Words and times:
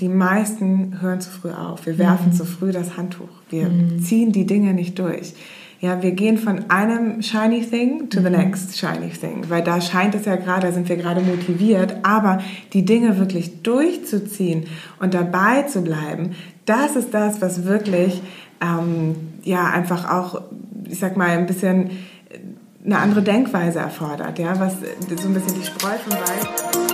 die 0.00 0.08
meisten 0.08 1.00
hören 1.00 1.20
zu 1.20 1.30
früh 1.30 1.50
auf. 1.50 1.86
Wir 1.86 1.98
werfen 1.98 2.28
Mhm. 2.28 2.32
zu 2.32 2.44
früh 2.44 2.72
das 2.72 2.96
Handtuch. 2.96 3.28
Wir 3.50 3.70
ziehen 4.02 4.32
die 4.32 4.46
Dinge 4.46 4.72
nicht 4.74 4.98
durch. 4.98 5.34
Ja, 5.80 6.02
wir 6.02 6.10
gehen 6.12 6.36
von 6.36 6.70
einem 6.70 7.22
shiny 7.22 7.62
thing 7.64 8.10
to 8.10 8.20
the 8.20 8.28
next 8.28 8.76
shiny 8.78 9.08
thing, 9.10 9.44
weil 9.48 9.62
da 9.62 9.80
scheint 9.80 10.14
es 10.14 10.26
ja 10.26 10.36
gerade, 10.36 10.66
da 10.66 10.72
sind 10.72 10.88
wir 10.90 10.96
gerade 10.96 11.22
motiviert, 11.22 11.96
aber 12.02 12.40
die 12.74 12.84
Dinge 12.84 13.18
wirklich 13.18 13.62
durchzuziehen 13.62 14.64
und 15.00 15.14
dabei 15.14 15.62
zu 15.62 15.80
bleiben, 15.82 16.32
das 16.66 16.96
ist 16.96 17.14
das, 17.14 17.40
was 17.40 17.64
wirklich 17.64 18.20
ähm, 18.60 19.14
ja 19.42 19.70
einfach 19.70 20.10
auch, 20.10 20.42
ich 20.86 20.98
sag 20.98 21.16
mal, 21.16 21.30
ein 21.30 21.46
bisschen 21.46 21.90
eine 22.84 22.98
andere 22.98 23.22
Denkweise 23.22 23.78
erfordert, 23.78 24.38
ja, 24.38 24.58
was 24.60 24.74
so 24.80 25.28
ein 25.28 25.34
bisschen 25.34 25.54
die 25.58 25.66
Spreu 25.66 25.92
vom 26.04 26.12
Wald. 26.12 26.89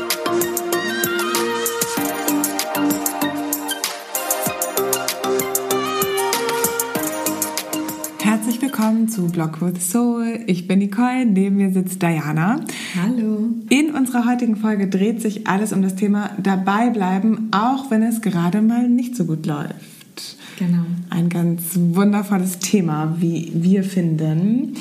Willkommen 8.76 9.08
zu 9.08 9.28
Blog 9.28 9.62
with 9.62 9.90
Soul. 9.90 10.40
Ich 10.46 10.68
bin 10.68 10.80
Nicole, 10.80 11.24
neben 11.24 11.56
mir 11.56 11.72
sitzt 11.72 12.02
Diana. 12.02 12.60
Hallo. 12.94 13.48
In 13.70 13.94
unserer 13.94 14.26
heutigen 14.26 14.54
Folge 14.54 14.86
dreht 14.86 15.22
sich 15.22 15.46
alles 15.46 15.72
um 15.72 15.80
das 15.80 15.94
Thema 15.94 16.32
dabei 16.36 16.90
bleiben, 16.90 17.48
auch 17.52 17.90
wenn 17.90 18.02
es 18.02 18.20
gerade 18.20 18.60
mal 18.60 18.86
nicht 18.86 19.16
so 19.16 19.24
gut 19.24 19.46
läuft. 19.46 20.36
Genau. 20.58 20.84
Ein 21.08 21.30
ganz 21.30 21.62
wundervolles 21.74 22.58
Thema, 22.58 23.16
wie 23.18 23.50
wir 23.54 23.82
finden. 23.82 24.74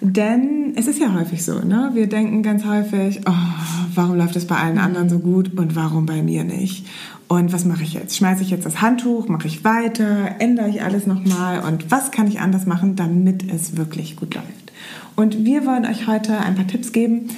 Denn 0.00 0.72
es 0.74 0.88
ist 0.88 0.98
ja 0.98 1.14
häufig 1.14 1.44
so, 1.44 1.60
ne? 1.60 1.92
Wir 1.94 2.08
denken 2.08 2.42
ganz 2.42 2.64
häufig, 2.64 3.20
oh, 3.24 3.94
warum 3.94 4.16
läuft 4.16 4.34
es 4.34 4.48
bei 4.48 4.56
allen 4.56 4.78
anderen 4.78 5.08
so 5.08 5.20
gut 5.20 5.56
und 5.56 5.76
warum 5.76 6.06
bei 6.06 6.24
mir 6.24 6.42
nicht? 6.42 6.86
Und 7.32 7.50
was 7.50 7.64
mache 7.64 7.82
ich 7.82 7.94
jetzt? 7.94 8.14
Schmeiße 8.14 8.42
ich 8.42 8.50
jetzt 8.50 8.66
das 8.66 8.82
Handtuch? 8.82 9.26
Mache 9.26 9.48
ich 9.48 9.64
weiter? 9.64 10.32
Ändere 10.38 10.68
ich 10.68 10.82
alles 10.82 11.06
nochmal? 11.06 11.64
Und 11.64 11.90
was 11.90 12.10
kann 12.10 12.26
ich 12.26 12.40
anders 12.40 12.66
machen, 12.66 12.94
damit 12.94 13.50
es 13.50 13.74
wirklich 13.78 14.16
gut 14.16 14.34
läuft? 14.34 14.72
Und 15.16 15.42
wir 15.42 15.64
wollen 15.64 15.86
euch 15.86 16.06
heute 16.06 16.36
ein 16.40 16.56
paar 16.56 16.66
Tipps 16.66 16.92
geben, 16.92 17.30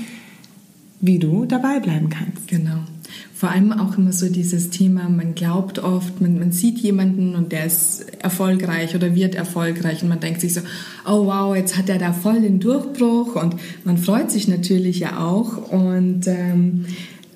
wie 1.00 1.20
du 1.20 1.44
dabei 1.44 1.78
bleiben 1.78 2.08
kannst. 2.08 2.48
Genau. 2.48 2.78
Vor 3.36 3.50
allem 3.50 3.72
auch 3.72 3.96
immer 3.96 4.12
so 4.12 4.28
dieses 4.28 4.70
Thema, 4.70 5.08
man 5.08 5.36
glaubt 5.36 5.78
oft, 5.78 6.20
man, 6.20 6.40
man 6.40 6.50
sieht 6.50 6.78
jemanden 6.78 7.36
und 7.36 7.52
der 7.52 7.66
ist 7.66 8.04
erfolgreich 8.18 8.96
oder 8.96 9.14
wird 9.14 9.36
erfolgreich 9.36 10.02
und 10.02 10.08
man 10.08 10.18
denkt 10.18 10.40
sich 10.40 10.54
so, 10.54 10.60
oh 11.06 11.26
wow, 11.26 11.54
jetzt 11.54 11.78
hat 11.78 11.88
er 11.88 11.98
da 11.98 12.12
voll 12.12 12.40
den 12.40 12.58
Durchbruch 12.58 13.36
und 13.36 13.54
man 13.84 13.98
freut 13.98 14.32
sich 14.32 14.48
natürlich 14.48 14.98
ja 14.98 15.24
auch 15.24 15.70
und 15.70 16.26
ähm, 16.26 16.86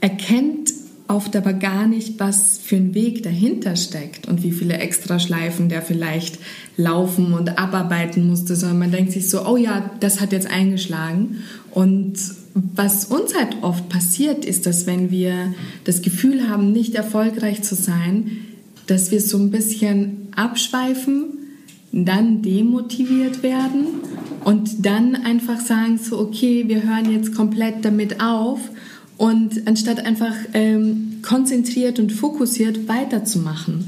erkennt 0.00 0.72
oft 1.08 1.34
aber 1.34 1.54
gar 1.54 1.86
nicht, 1.86 2.20
was 2.20 2.58
für 2.62 2.76
ein 2.76 2.94
Weg 2.94 3.22
dahinter 3.22 3.76
steckt 3.76 4.28
und 4.28 4.42
wie 4.42 4.52
viele 4.52 4.74
Extraschleifen 4.78 5.68
der 5.68 5.82
vielleicht 5.82 6.38
laufen 6.76 7.32
und 7.32 7.58
abarbeiten 7.58 8.28
musste, 8.28 8.54
sondern 8.54 8.78
man 8.78 8.92
denkt 8.92 9.12
sich 9.12 9.28
so, 9.28 9.46
oh 9.46 9.56
ja, 9.56 9.90
das 10.00 10.20
hat 10.20 10.32
jetzt 10.32 10.50
eingeschlagen. 10.50 11.42
Und 11.70 12.18
was 12.54 13.06
uns 13.06 13.34
halt 13.34 13.56
oft 13.62 13.88
passiert, 13.88 14.44
ist, 14.44 14.66
dass 14.66 14.86
wenn 14.86 15.10
wir 15.10 15.54
das 15.84 16.02
Gefühl 16.02 16.48
haben, 16.48 16.72
nicht 16.72 16.94
erfolgreich 16.94 17.62
zu 17.62 17.74
sein, 17.74 18.38
dass 18.86 19.10
wir 19.10 19.20
so 19.20 19.38
ein 19.38 19.50
bisschen 19.50 20.28
abschweifen, 20.36 21.24
dann 21.90 22.42
demotiviert 22.42 23.42
werden 23.42 23.86
und 24.44 24.84
dann 24.84 25.14
einfach 25.16 25.60
sagen 25.60 25.98
so, 25.98 26.18
okay, 26.18 26.64
wir 26.66 26.82
hören 26.82 27.10
jetzt 27.10 27.34
komplett 27.34 27.84
damit 27.84 28.20
auf 28.20 28.60
und 29.18 29.66
anstatt 29.66 30.04
einfach 30.06 30.34
ähm, 30.54 31.18
konzentriert 31.22 31.98
und 31.98 32.10
fokussiert 32.12 32.88
weiterzumachen. 32.88 33.86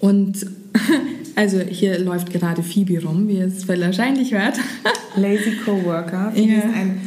Und 0.00 0.46
also 1.36 1.60
hier 1.60 1.98
läuft 1.98 2.30
gerade 2.30 2.62
Phoebe 2.62 3.02
rum, 3.02 3.28
wie 3.28 3.38
es 3.38 3.66
wahrscheinlich 3.68 4.32
hört. 4.34 4.58
Lazy 5.16 5.52
Coworker. 5.64 6.32
Sie 6.34 6.48
Ja. 6.50 6.58
ist 6.58 6.64
ein, 6.64 7.00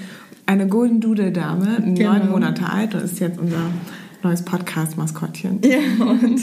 eine 0.45 0.67
Golden 0.67 1.01
Doodle 1.01 1.31
Dame, 1.31 1.77
Genau. 1.93 2.13
neun 2.13 2.29
Monate 2.31 2.67
alt 2.71 2.95
und 2.95 3.03
ist 3.03 3.19
jetzt 3.19 3.37
unser 3.37 3.69
neues 4.23 4.41
Podcast-Maskottchen. 4.43 5.59
Ja, 5.63 6.03
und 6.05 6.39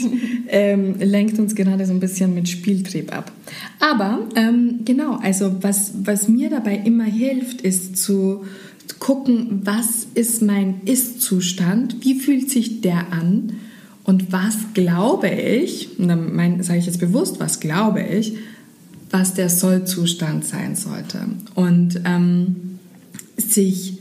ähm, 0.47 0.95
lenkt 0.99 1.39
uns 1.39 1.55
gerade 1.55 1.85
so 1.87 1.91
ein 1.93 1.99
bisschen 1.99 2.33
mit 2.35 2.47
Spieltrieb 2.47 3.11
ab. 3.15 3.31
Aber 3.79 4.19
ähm, 4.35 4.81
genau, 4.85 5.17
also 5.21 5.55
was, 5.61 5.91
was 6.03 6.27
mir 6.27 6.49
dabei 6.51 6.75
immer 6.85 7.03
hilft, 7.05 7.61
ist 7.61 7.97
zu 7.97 8.45
gucken, 8.99 9.61
was 9.63 10.07
ist 10.13 10.41
mein 10.41 10.81
Ist-Zustand, 10.85 11.97
wie 12.01 12.19
fühlt 12.19 12.49
sich 12.49 12.81
der 12.81 13.11
an 13.11 13.53
und 14.03 14.31
was 14.31 14.73
glaube 14.73 15.29
ich, 15.29 15.99
und 15.99 16.07
dann 16.07 16.63
sage 16.63 16.79
ich 16.79 16.85
jetzt 16.85 16.99
bewusst, 16.99 17.39
was 17.39 17.59
glaube 17.59 18.03
ich, 18.03 18.37
was 19.09 19.33
der 19.33 19.49
Soll-Zustand 19.49 20.45
sein 20.45 20.75
sollte. 20.75 21.21
Und 21.55 22.01
ähm, 22.05 22.79
sich 23.37 23.99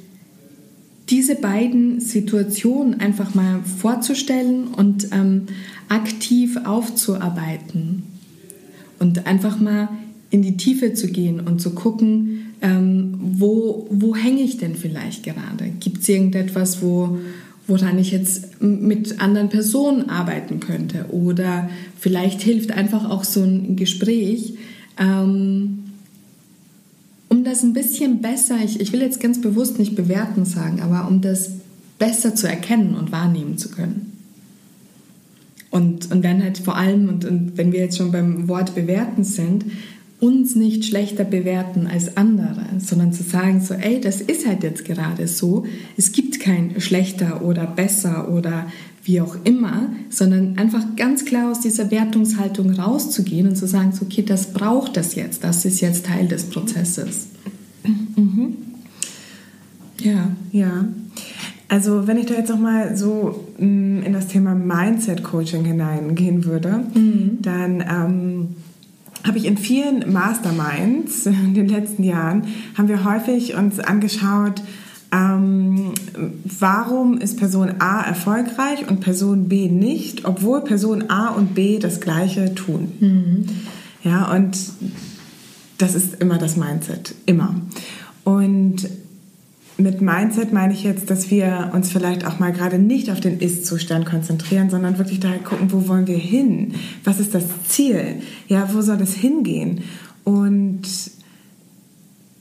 diese 1.11 1.35
beiden 1.35 2.01
Situationen 2.01 3.01
einfach 3.01 3.35
mal 3.35 3.61
vorzustellen 3.63 4.69
und 4.69 5.09
ähm, 5.13 5.43
aktiv 5.89 6.59
aufzuarbeiten 6.65 8.05
und 8.99 9.27
einfach 9.27 9.61
mal 9.61 9.89
in 10.31 10.43
die 10.43 10.57
Tiefe 10.57 10.95
zu 10.95 11.09
gehen 11.09 11.41
und 11.41 11.61
zu 11.61 11.75
gucken, 11.75 12.44
ähm, 12.65 13.19
wo, 13.21 13.87
wo 13.91 14.17
hänge 14.17 14.41
ich 14.41 14.57
denn 14.57 14.75
vielleicht 14.75 15.23
gerade? 15.23 15.69
Gibt 15.81 16.01
es 16.01 16.09
irgendetwas, 16.09 16.83
wo, 16.83 17.19
woran 17.67 17.99
ich 17.99 18.11
jetzt 18.11 18.63
mit 18.63 19.21
anderen 19.21 19.51
Personen 19.51 20.09
arbeiten 20.09 20.61
könnte? 20.61 21.05
Oder 21.11 21.69
vielleicht 21.99 22.41
hilft 22.41 22.73
einfach 22.73 23.11
auch 23.11 23.23
so 23.23 23.43
ein 23.43 23.77
Gespräch, 23.77 24.55
ähm, 24.99 25.81
um 27.29 27.45
das 27.45 27.63
ein 27.63 27.75
bisschen 27.75 28.23
besser, 28.23 28.57
ich, 28.65 28.81
ich 28.81 28.93
will 28.93 29.03
jetzt 29.03 29.21
ganz 29.21 29.43
bewusst 29.43 29.79
nicht 29.79 29.95
bewerten 29.95 30.47
sagen, 30.47 30.81
aber 30.81 31.07
um 31.07 31.21
das 31.21 31.51
besser 31.99 32.35
zu 32.35 32.49
erkennen 32.49 32.95
und 32.95 33.13
wahrnehmen 33.13 33.59
zu 33.59 33.69
können. 33.69 34.13
Und, 35.71 36.11
und 36.11 36.25
dann 36.25 36.43
halt 36.43 36.57
vor 36.59 36.77
allem, 36.77 37.09
und, 37.11 37.25
und 37.27 37.59
wenn 37.59 37.73
wir 37.73 37.81
jetzt 37.81 37.99
schon 37.99 38.13
beim 38.13 38.49
Wort 38.49 38.75
bewerten 38.75 39.25
sind, 39.25 39.65
uns 40.25 40.57
nicht 40.57 40.87
schlechter 40.87 41.25
bewerten 41.25 41.87
als 41.87 42.17
andere, 42.17 42.65
sondern 42.79 43.13
zu 43.13 43.23
sagen 43.23 43.61
so, 43.61 43.75
ey, 43.75 44.01
das 44.01 44.23
ist 44.23 44.47
halt 44.47 44.63
jetzt 44.63 44.87
gerade 44.87 45.29
so, 45.29 45.67
es 45.99 46.13
gibt 46.13 46.41
kein 46.41 46.81
schlechter 46.81 47.45
oder 47.45 47.67
besser 47.67 48.31
oder 48.31 48.67
wie 49.05 49.21
auch 49.21 49.37
immer, 49.45 49.91
sondern 50.09 50.57
einfach 50.57 50.97
ganz 50.97 51.27
klar 51.27 51.51
aus 51.51 51.61
dieser 51.61 51.91
Wertungshaltung 51.91 52.71
rauszugehen 52.71 53.49
und 53.49 53.57
zu 53.57 53.67
sagen, 53.67 53.93
so, 53.93 54.07
okay, 54.07 54.23
das 54.23 54.55
braucht 54.55 54.97
das 54.97 55.15
jetzt, 55.15 55.45
das 55.45 55.67
ist 55.67 55.83
jetzt 55.83 56.07
Teil 56.07 56.27
des 56.27 56.45
Prozesses. 56.45 57.29
Ja. 60.01 60.31
Ja. 60.53 60.87
Also 61.69 62.07
wenn 62.07 62.17
ich 62.17 62.27
da 62.27 62.35
jetzt 62.35 62.49
noch 62.51 62.59
mal 62.59 62.97
so 62.97 63.47
mh, 63.59 64.07
in 64.07 64.13
das 64.15 64.29
Thema 64.29 64.55
Mindset-Coaching 64.55 65.65
hineingehen 65.65 66.45
würde, 66.45 66.85
dann 67.41 67.81
ähm, 67.81 68.49
habe 69.25 69.39
ich 69.39 69.47
in 69.47 69.57
vielen 69.57 70.13
Masterminds 70.13 71.27
in 71.27 71.55
den 71.55 71.69
letzten 71.69 72.05
Jahren, 72.05 72.45
haben 72.77 72.89
wir 72.89 73.05
häufig 73.05 73.55
uns 73.55 73.81
angeschaut, 73.81 74.63
ähm, 75.13 75.93
warum 76.59 77.19
ist 77.19 77.37
Person 77.37 77.81
A 77.81 78.03
erfolgreich 78.03 78.89
und 78.89 79.01
Person 79.01 79.49
B 79.49 79.69
nicht, 79.69 80.25
obwohl 80.25 80.63
Person 80.63 81.09
A 81.09 81.29
und 81.29 81.55
B 81.55 81.79
das 81.79 82.01
Gleiche 82.01 82.55
tun. 82.55 82.93
Ja, 84.03 84.33
und 84.35 84.59
das 85.79 85.95
ist 85.95 86.21
immer 86.21 86.39
das 86.39 86.57
Mindset, 86.57 87.15
immer. 87.27 87.55
Und 88.25 88.89
mit 89.77 90.01
Mindset 90.01 90.53
meine 90.53 90.73
ich 90.73 90.85
jetzt, 90.85 91.11
dass 91.11 91.31
wir 91.31 91.71
uns 91.75 91.91
vielleicht 91.91 92.27
auch 92.27 92.39
mal 92.39 92.53
gerade 92.53 92.79
nicht 92.79 93.11
auf 93.11 93.21
den 93.21 93.41
Ist-Zustand 93.41 94.07
konzentrieren, 94.07 94.71
sondern 94.71 94.99
wirklich 94.99 95.21
da 95.21 95.33
gucken, 95.39 95.73
wo 95.73 95.89
wollen 95.89 96.07
wir 96.07 96.17
hin? 96.17 96.75
Was 97.03 97.19
ist 97.19 97.35
das 97.35 97.45
Ziel? 97.67 98.17
Ja, 98.47 98.73
wo 98.73 98.83
soll 98.83 99.01
es 99.01 99.15
hingehen? 99.15 99.83
Und 100.23 100.83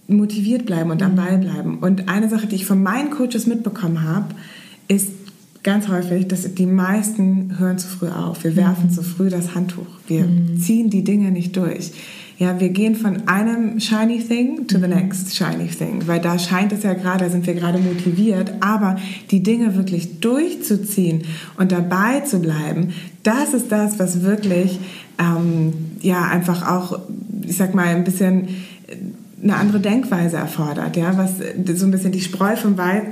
motiviert 0.07 0.65
bleiben 0.65 0.91
und 0.91 1.01
am 1.01 1.15
Ball 1.15 1.37
bleiben. 1.37 1.79
Und 1.79 2.07
eine 2.07 2.29
Sache, 2.29 2.47
die 2.47 2.55
ich 2.55 2.65
von 2.65 2.83
meinen 2.83 3.09
Coaches 3.09 3.47
mitbekommen 3.47 4.03
habe, 4.03 4.35
ist 4.87 5.09
ganz 5.63 5.87
häufig, 5.87 6.27
dass 6.27 6.53
die 6.53 6.65
meisten 6.65 7.57
hören 7.57 7.77
zu 7.77 7.87
früh 7.87 8.09
auf. 8.09 8.43
Wir 8.43 8.55
werfen 8.55 8.91
zu 8.91 9.01
früh 9.01 9.29
das 9.29 9.55
Handtuch. 9.55 9.87
Wir 10.07 10.27
ziehen 10.59 10.89
die 10.89 11.03
Dinge 11.03 11.31
nicht 11.31 11.55
durch. 11.55 11.93
Ja, 12.43 12.59
wir 12.59 12.71
gehen 12.71 12.95
von 12.95 13.25
einem 13.29 13.79
shiny 13.79 14.19
thing 14.19 14.67
to 14.67 14.77
the 14.77 14.87
next 14.87 15.33
shiny 15.33 15.69
thing, 15.69 16.05
weil 16.07 16.19
da 16.19 16.37
scheint 16.37 16.73
es 16.73 16.83
ja 16.83 16.93
gerade, 16.93 17.23
da 17.23 17.29
sind 17.29 17.47
wir 17.47 17.53
gerade 17.53 17.79
motiviert, 17.79 18.51
aber 18.59 18.97
die 19.31 19.41
Dinge 19.41 19.77
wirklich 19.77 20.19
durchzuziehen 20.19 21.23
und 21.57 21.71
dabei 21.71 22.19
zu 22.19 22.39
bleiben, 22.39 22.93
das 23.23 23.53
ist 23.53 23.71
das, 23.71 23.97
was 23.97 24.23
wirklich 24.23 24.77
ähm, 25.19 25.71
ja 26.01 26.23
einfach 26.25 26.69
auch, 26.69 26.99
ich 27.43 27.55
sag 27.55 27.75
mal, 27.75 27.87
ein 27.87 28.03
bisschen 28.03 28.49
eine 29.41 29.55
andere 29.55 29.79
Denkweise 29.79 30.35
erfordert, 30.35 30.97
ja, 30.97 31.17
was 31.17 31.37
so 31.37 31.85
ein 31.85 31.91
bisschen 31.91 32.11
die 32.11 32.19
Spreu 32.19 32.57
vom 32.57 32.77
Wald 32.77 33.05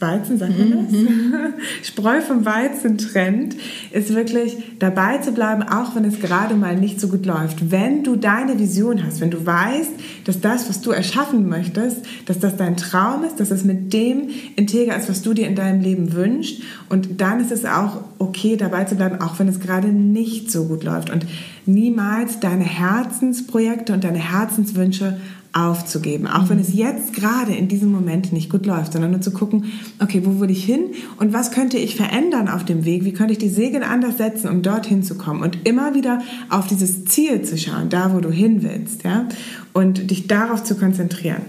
Weizen, 0.00 0.38
sagt 0.38 0.56
man 0.56 0.70
das? 0.70 0.92
Mhm. 0.92 1.34
Spreu 1.82 2.20
vom 2.20 2.44
Weizen 2.44 2.98
trennt, 2.98 3.56
ist 3.90 4.14
wirklich 4.14 4.56
dabei 4.78 5.18
zu 5.18 5.32
bleiben, 5.32 5.62
auch 5.62 5.96
wenn 5.96 6.04
es 6.04 6.20
gerade 6.20 6.54
mal 6.54 6.76
nicht 6.76 7.00
so 7.00 7.08
gut 7.08 7.26
läuft. 7.26 7.70
Wenn 7.70 8.04
du 8.04 8.14
deine 8.14 8.58
Vision 8.58 9.04
hast, 9.04 9.20
wenn 9.20 9.30
du 9.30 9.44
weißt, 9.44 9.90
dass 10.24 10.40
das, 10.40 10.68
was 10.68 10.80
du 10.80 10.92
erschaffen 10.92 11.48
möchtest, 11.48 12.04
dass 12.26 12.38
das 12.38 12.56
dein 12.56 12.76
Traum 12.76 13.24
ist, 13.24 13.40
dass 13.40 13.50
es 13.50 13.64
mit 13.64 13.92
dem 13.92 14.28
integer 14.56 14.96
ist, 14.96 15.08
was 15.08 15.22
du 15.22 15.34
dir 15.34 15.48
in 15.48 15.56
deinem 15.56 15.80
Leben 15.80 16.12
wünschst. 16.12 16.62
Und 16.88 17.20
dann 17.20 17.40
ist 17.40 17.50
es 17.50 17.64
auch 17.64 18.04
okay, 18.18 18.56
dabei 18.56 18.84
zu 18.84 18.94
bleiben, 18.94 19.20
auch 19.20 19.38
wenn 19.38 19.48
es 19.48 19.60
gerade 19.60 19.88
nicht 19.88 20.50
so 20.50 20.66
gut 20.66 20.84
läuft. 20.84 21.10
Und 21.10 21.26
niemals 21.66 22.40
deine 22.40 22.64
Herzensprojekte 22.64 23.92
und 23.92 24.04
deine 24.04 24.18
Herzenswünsche 24.18 25.18
aufzugeben, 25.52 26.26
auch 26.26 26.44
mhm. 26.44 26.48
wenn 26.50 26.58
es 26.58 26.74
jetzt 26.74 27.14
gerade 27.14 27.54
in 27.54 27.68
diesem 27.68 27.90
Moment 27.90 28.32
nicht 28.32 28.50
gut 28.50 28.66
läuft, 28.66 28.92
sondern 28.92 29.12
nur 29.12 29.20
zu 29.20 29.32
gucken, 29.32 29.64
okay, 29.98 30.22
wo 30.24 30.40
will 30.40 30.50
ich 30.50 30.64
hin 30.64 30.90
und 31.18 31.32
was 31.32 31.50
könnte 31.50 31.78
ich 31.78 31.96
verändern 31.96 32.48
auf 32.48 32.64
dem 32.64 32.84
Weg, 32.84 33.04
wie 33.04 33.12
könnte 33.12 33.32
ich 33.32 33.38
die 33.38 33.48
Segel 33.48 33.82
anders 33.82 34.18
setzen, 34.18 34.48
um 34.48 34.62
dorthin 34.62 35.02
zu 35.02 35.16
kommen 35.16 35.42
und 35.42 35.66
immer 35.66 35.94
wieder 35.94 36.20
auf 36.50 36.66
dieses 36.66 37.06
Ziel 37.06 37.42
zu 37.42 37.56
schauen, 37.56 37.88
da 37.88 38.14
wo 38.14 38.20
du 38.20 38.30
hin 38.30 38.62
willst, 38.62 39.04
ja, 39.04 39.28
und 39.72 40.10
dich 40.10 40.26
darauf 40.26 40.64
zu 40.64 40.76
konzentrieren. 40.76 41.42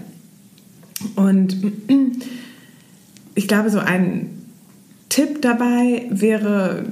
Und 1.14 1.56
ich 3.34 3.48
glaube, 3.48 3.70
so 3.70 3.78
ein 3.78 4.30
Tipp 5.08 5.42
dabei 5.42 6.06
wäre 6.10 6.84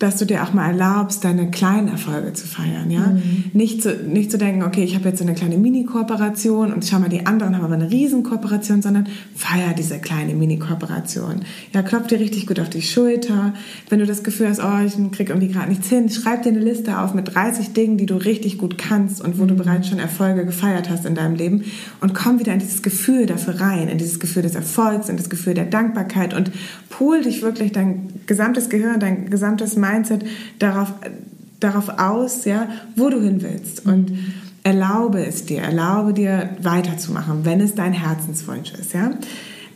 dass 0.00 0.16
du 0.16 0.24
dir 0.24 0.42
auch 0.42 0.54
mal 0.54 0.68
erlaubst, 0.68 1.24
deine 1.24 1.50
kleinen 1.50 1.88
Erfolge 1.88 2.32
zu 2.32 2.46
feiern, 2.46 2.90
ja? 2.90 3.08
Mhm. 3.08 3.44
Nicht, 3.52 3.82
zu, 3.82 3.94
nicht 3.94 4.30
zu 4.30 4.38
denken, 4.38 4.62
okay, 4.62 4.82
ich 4.82 4.94
habe 4.94 5.06
jetzt 5.06 5.18
so 5.18 5.24
eine 5.24 5.34
kleine 5.34 5.58
Mini-Kooperation 5.58 6.72
und 6.72 6.86
schau 6.86 6.98
mal, 6.98 7.10
die 7.10 7.26
anderen 7.26 7.54
haben 7.54 7.64
aber 7.66 7.74
eine 7.74 7.90
Riesen-Kooperation, 7.90 8.80
sondern 8.80 9.08
feier 9.34 9.74
diese 9.76 9.98
kleine 9.98 10.34
Mini-Kooperation. 10.34 11.42
Ja, 11.74 11.82
klopf 11.82 12.06
dir 12.06 12.18
richtig 12.18 12.46
gut 12.46 12.58
auf 12.60 12.70
die 12.70 12.80
Schulter. 12.80 13.52
Wenn 13.90 13.98
du 13.98 14.06
das 14.06 14.22
Gefühl 14.22 14.48
hast, 14.48 14.60
oh, 14.60 14.84
ich 14.86 14.94
krieg 15.12 15.28
irgendwie 15.28 15.48
gerade 15.48 15.68
nichts 15.68 15.90
hin, 15.90 16.08
schreib 16.08 16.44
dir 16.44 16.52
eine 16.52 16.60
Liste 16.60 16.98
auf 16.98 17.12
mit 17.12 17.34
30 17.34 17.74
Dingen, 17.74 17.98
die 17.98 18.06
du 18.06 18.16
richtig 18.16 18.56
gut 18.56 18.78
kannst 18.78 19.22
und 19.22 19.38
wo 19.38 19.44
du 19.44 19.52
mhm. 19.52 19.58
bereits 19.58 19.88
schon 19.88 19.98
Erfolge 19.98 20.46
gefeiert 20.46 20.88
hast 20.88 21.04
in 21.04 21.14
deinem 21.14 21.34
Leben 21.34 21.64
und 22.00 22.14
komm 22.14 22.38
wieder 22.38 22.54
in 22.54 22.58
dieses 22.58 22.82
Gefühl 22.82 23.26
dafür 23.26 23.60
rein, 23.60 23.88
in 23.88 23.98
dieses 23.98 24.18
Gefühl 24.18 24.44
des 24.44 24.54
Erfolgs, 24.54 25.10
in 25.10 25.18
das 25.18 25.28
Gefühl 25.28 25.52
der 25.52 25.66
Dankbarkeit 25.66 26.32
und 26.32 26.50
pool 26.88 27.20
dich 27.20 27.42
wirklich 27.42 27.72
dein 27.72 28.08
gesamtes 28.26 28.70
Gehirn, 28.70 28.98
dein 28.98 29.28
gesamtes 29.28 29.76
Mind 29.76 29.89
Mindset 29.90 30.24
darauf, 30.58 30.92
darauf 31.60 31.88
aus, 31.98 32.44
ja, 32.44 32.68
wo 32.96 33.08
du 33.10 33.20
hin 33.20 33.42
willst. 33.42 33.86
Und 33.86 34.12
erlaube 34.62 35.24
es 35.24 35.46
dir, 35.46 35.60
erlaube 35.60 36.12
dir 36.12 36.50
weiterzumachen, 36.62 37.44
wenn 37.44 37.60
es 37.60 37.74
dein 37.74 37.92
Herzenswunsch 37.92 38.72
ist. 38.74 38.92
Ja? 38.92 39.12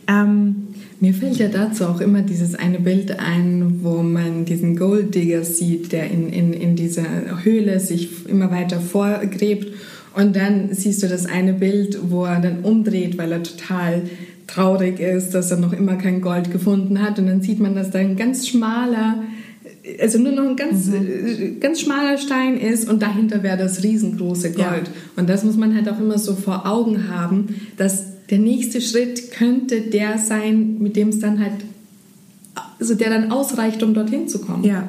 Ähm, 0.07 0.67
mir 0.99 1.13
fällt 1.13 1.37
ja 1.37 1.49
dazu 1.49 1.85
auch 1.85 1.99
immer 1.99 2.21
dieses 2.21 2.55
eine 2.55 2.79
Bild 2.79 3.19
ein, 3.19 3.79
wo 3.83 4.01
man 4.01 4.45
diesen 4.45 4.77
Golddigger 4.77 5.43
sieht, 5.43 5.91
der 5.91 6.09
in, 6.09 6.29
in, 6.29 6.53
in 6.53 6.75
dieser 6.75 7.43
Höhle 7.43 7.79
sich 7.79 8.27
immer 8.27 8.49
weiter 8.51 8.79
vorgräbt. 8.79 9.73
Und 10.15 10.35
dann 10.35 10.69
siehst 10.73 11.03
du 11.03 11.07
das 11.07 11.25
eine 11.25 11.53
Bild, 11.53 11.99
wo 12.09 12.25
er 12.25 12.39
dann 12.39 12.59
umdreht, 12.61 13.17
weil 13.17 13.33
er 13.33 13.43
total 13.43 14.03
traurig 14.47 14.99
ist, 14.99 15.31
dass 15.31 15.51
er 15.51 15.57
noch 15.57 15.73
immer 15.73 15.95
kein 15.95 16.21
Gold 16.21 16.51
gefunden 16.51 17.01
hat. 17.01 17.19
Und 17.19 17.27
dann 17.27 17.41
sieht 17.41 17.59
man, 17.59 17.75
dass 17.75 17.91
da 17.91 17.99
ein 17.99 18.15
ganz 18.15 18.47
schmaler 18.47 19.23
also 19.99 20.17
nur 20.17 20.31
noch 20.31 20.47
ein 20.49 20.55
ganz, 20.55 20.87
mhm. 20.87 20.95
Äh, 20.95 21.51
ganz 21.59 21.81
schmaler 21.81 22.17
Stein 22.17 22.57
ist 22.57 22.89
und 22.89 23.01
dahinter 23.01 23.43
wäre 23.43 23.57
das 23.57 23.83
riesengroße 23.83 24.51
Gold. 24.51 24.65
Ja. 24.65 24.93
Und 25.15 25.29
das 25.29 25.43
muss 25.43 25.57
man 25.57 25.75
halt 25.75 25.89
auch 25.89 25.99
immer 25.99 26.17
so 26.17 26.35
vor 26.35 26.65
Augen 26.65 27.09
haben, 27.09 27.61
dass 27.77 28.03
der 28.29 28.39
nächste 28.39 28.81
Schritt 28.81 29.31
könnte 29.31 29.81
der 29.81 30.17
sein, 30.17 30.77
mit 30.79 30.95
dem 30.95 31.09
es 31.09 31.19
dann 31.19 31.39
halt, 31.39 31.53
also 32.79 32.95
der 32.95 33.09
dann 33.09 33.31
ausreicht, 33.31 33.83
um 33.83 33.93
dorthin 33.93 34.27
zu 34.27 34.39
kommen. 34.39 34.63
Ja. 34.63 34.87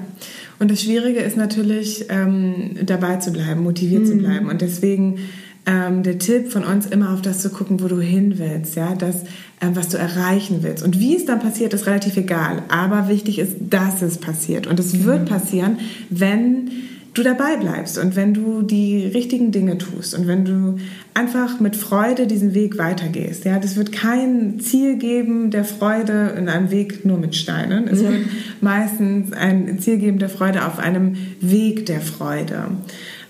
Und 0.59 0.71
das 0.71 0.83
Schwierige 0.83 1.21
ist 1.21 1.37
natürlich, 1.37 2.07
ähm, 2.09 2.71
dabei 2.87 3.17
zu 3.17 3.31
bleiben, 3.31 3.63
motiviert 3.63 4.03
mhm. 4.03 4.07
zu 4.07 4.17
bleiben. 4.17 4.49
Und 4.49 4.63
deswegen 4.63 5.19
ähm, 5.67 6.05
der 6.05 6.19
Tipp 6.19 6.53
von 6.53 6.65
uns 6.65 6.87
immer 6.87 7.13
auf 7.13 7.23
das 7.23 7.43
zu 7.43 7.51
gucken, 7.51 7.83
wo 7.83 7.89
du 7.89 8.01
hin 8.01 8.39
willst, 8.39 8.77
ja, 8.77 8.95
das, 8.95 9.23
ähm, 9.61 9.75
was 9.75 9.89
du 9.89 9.99
erreichen 9.99 10.59
willst. 10.63 10.85
Und 10.85 11.01
wie 11.01 11.17
es 11.17 11.25
dann 11.25 11.41
passiert, 11.41 11.75
ist 11.75 11.87
relativ 11.87 12.17
egal. 12.17 12.63
Aber 12.69 13.09
wichtig 13.09 13.41
ist, 13.41 13.57
dass 13.61 14.01
es 14.01 14.19
passiert. 14.19 14.67
Und 14.67 14.79
es 14.79 14.93
mhm. 14.93 15.05
wird 15.05 15.29
passieren, 15.29 15.79
wenn 16.09 16.71
du 17.15 17.23
dabei 17.23 17.57
bleibst 17.57 17.99
und 17.99 18.15
wenn 18.15 18.35
du 18.35 18.63
die 18.63 19.07
richtigen 19.07 19.51
Dinge 19.51 19.79
tust 19.79 20.17
und 20.17 20.27
wenn 20.27 20.45
du 20.45 20.77
einfach 21.15 21.61
mit 21.61 21.75
Freude 21.75 22.27
diesen 22.27 22.53
Weg 22.55 22.79
weitergehst. 22.79 23.45
Ja, 23.45 23.59
das 23.59 23.77
wird 23.77 23.91
kein 23.91 24.61
Ziel 24.61 24.99
geben 24.99 25.51
der 25.51 25.65
Freude 25.65 26.35
in 26.37 26.49
einem 26.49 26.71
Weg 26.71 27.05
nur 27.05 27.19
mit 27.19 27.35
Steinen. 27.35 27.89
Es 27.89 28.03
wird 28.03 28.27
meistens 28.61 29.33
ein 29.33 29.79
Ziel 29.79 29.97
geben 29.97 30.19
der 30.19 30.29
Freude 30.29 30.67
auf 30.67 30.79
einem 30.79 31.17
Weg 31.41 31.87
der 31.87 32.01
Freude. 32.01 32.65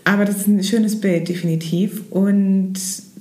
Aber 0.06 0.24
das 0.24 0.36
ist 0.36 0.46
ein 0.46 0.62
schönes 0.62 1.00
Bild, 1.00 1.28
definitiv. 1.28 2.04
Und 2.10 2.74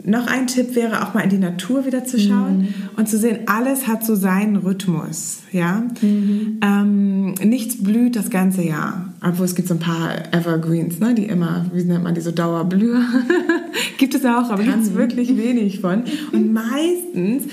noch 0.04 0.28
ein 0.28 0.46
Tipp 0.46 0.76
wäre 0.76 1.02
auch 1.02 1.16
mal 1.16 1.22
in 1.22 1.32
die 1.32 1.40
Natur 1.40 1.88
wieder 1.88 2.06
zu 2.06 2.20
schauen 2.20 2.60
mhm. 2.60 2.74
und 2.96 3.10
zu 3.10 3.18
sehen, 3.18 3.40
alles 3.48 3.88
hat 3.88 4.06
so 4.06 4.14
seinen 4.14 4.56
Rhythmus. 4.56 5.40
Ja? 5.52 5.84
Mhm. 6.02 6.60
Ähm, 6.64 7.34
nichts 7.44 7.82
blüht 7.82 8.16
das 8.16 8.30
ganze 8.30 8.62
Jahr. 8.62 9.14
Obwohl 9.28 9.46
es 9.48 9.56
gibt 9.56 9.68
so 9.68 9.74
ein 9.74 9.80
paar 9.80 10.12
Evergreens, 10.32 11.00
ne, 11.00 11.16
die 11.16 11.26
immer, 11.26 11.66
wie 11.74 11.84
nennt 11.84 12.04
man 12.04 12.14
die, 12.14 12.22
so 12.22 12.30
Dauerblüher. 12.30 13.02
gibt 13.98 14.14
es 14.14 14.24
auch, 14.24 14.52
aber 14.52 14.62
gibt 14.62 14.84
es 14.84 14.94
wirklich 14.94 15.36
wenig 15.38 15.80
von. 15.80 16.04
Und 16.32 16.54
meistens 16.54 17.46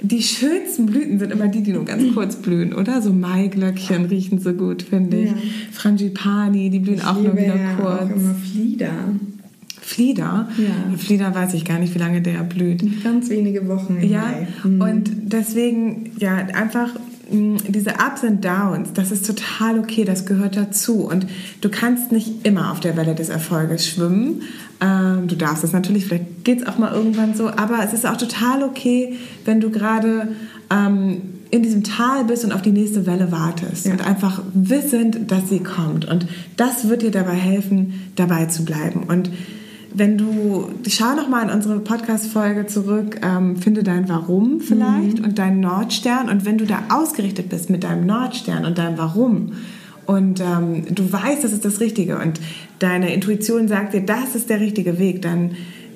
die 0.00 0.22
schönsten 0.22 0.86
Blüten 0.86 1.18
sind 1.18 1.32
immer 1.32 1.48
die, 1.48 1.62
die 1.62 1.72
nur 1.72 1.84
ganz 1.84 2.14
kurz 2.14 2.36
blühen, 2.36 2.74
oder? 2.74 3.02
So 3.02 3.12
Maiglöckchen 3.12 4.06
riechen 4.06 4.38
so 4.38 4.52
gut, 4.52 4.82
finde 4.82 5.18
ich. 5.18 5.30
Ja. 5.30 5.36
Frangipani, 5.72 6.70
die 6.70 6.78
blühen 6.78 6.98
ich 6.98 7.04
auch 7.04 7.20
nur 7.20 7.36
wieder 7.36 7.56
ja 7.56 7.74
kurz. 7.74 8.10
Auch 8.10 8.16
immer 8.16 8.34
Flieder. 8.34 8.92
Flieder? 9.80 10.48
Ja. 10.58 10.96
Flieder 10.96 11.34
weiß 11.34 11.54
ich 11.54 11.64
gar 11.64 11.78
nicht, 11.78 11.94
wie 11.94 11.98
lange 11.98 12.20
der 12.20 12.42
blüht. 12.42 13.02
Ganz 13.02 13.30
wenige 13.30 13.66
Wochen. 13.68 13.96
Im 14.00 14.10
ja. 14.10 14.46
Mhm. 14.62 14.80
und 14.80 15.10
deswegen, 15.32 16.10
ja, 16.18 16.36
einfach 16.36 16.94
mm, 17.30 17.56
diese 17.68 17.92
Ups 17.92 18.22
und 18.22 18.44
Downs, 18.44 18.92
das 18.92 19.10
ist 19.10 19.26
total 19.26 19.78
okay, 19.78 20.04
das 20.04 20.26
gehört 20.26 20.56
dazu. 20.56 21.06
Und 21.06 21.26
du 21.62 21.70
kannst 21.70 22.12
nicht 22.12 22.46
immer 22.46 22.70
auf 22.70 22.80
der 22.80 22.96
Welle 22.96 23.14
des 23.14 23.30
Erfolges 23.30 23.88
schwimmen, 23.88 24.42
ähm, 24.80 25.26
du 25.26 25.36
darfst 25.36 25.64
es 25.64 25.72
natürlich, 25.72 26.06
vielleicht 26.06 26.44
geht 26.44 26.62
es 26.62 26.66
auch 26.66 26.78
mal 26.78 26.92
irgendwann 26.92 27.34
so, 27.34 27.48
aber 27.48 27.80
es 27.84 27.92
ist 27.92 28.06
auch 28.06 28.16
total 28.16 28.62
okay, 28.62 29.14
wenn 29.44 29.60
du 29.60 29.70
gerade 29.70 30.28
ähm, 30.70 31.22
in 31.50 31.62
diesem 31.62 31.82
Tal 31.82 32.24
bist 32.24 32.44
und 32.44 32.52
auf 32.52 32.62
die 32.62 32.70
nächste 32.70 33.06
Welle 33.06 33.32
wartest 33.32 33.86
ja. 33.86 33.92
und 33.92 34.06
einfach 34.06 34.42
wissend, 34.52 35.30
dass 35.30 35.48
sie 35.48 35.60
kommt. 35.60 36.04
Und 36.04 36.26
das 36.56 36.88
wird 36.88 37.02
dir 37.02 37.10
dabei 37.10 37.34
helfen, 37.34 38.12
dabei 38.16 38.46
zu 38.46 38.64
bleiben. 38.64 39.04
Und 39.04 39.30
wenn 39.94 40.18
du, 40.18 40.68
schau 40.86 41.14
nochmal 41.14 41.48
in 41.48 41.50
unsere 41.50 41.80
Podcast-Folge 41.80 42.66
zurück, 42.66 43.20
ähm, 43.22 43.56
finde 43.56 43.82
dein 43.82 44.08
Warum 44.08 44.60
vielleicht 44.60 45.20
mhm. 45.20 45.24
und 45.24 45.38
deinen 45.38 45.60
Nordstern. 45.60 46.28
Und 46.28 46.44
wenn 46.44 46.58
du 46.58 46.66
da 46.66 46.82
ausgerichtet 46.90 47.48
bist 47.48 47.70
mit 47.70 47.82
deinem 47.82 48.06
Nordstern 48.06 48.64
und 48.64 48.78
deinem 48.78 48.98
Warum, 48.98 49.52
und 50.08 50.40
ähm, 50.40 50.86
du 50.94 51.12
weißt, 51.12 51.44
das 51.44 51.52
ist 51.52 51.66
das 51.66 51.80
Richtige 51.80 52.18
und 52.18 52.40
deine 52.78 53.12
Intuition 53.12 53.68
sagt 53.68 53.94
dir, 53.94 54.00
das 54.00 54.34
ist 54.34 54.50
der 54.50 54.60
richtige 54.60 54.98
Weg, 54.98 55.22
dann 55.22 55.52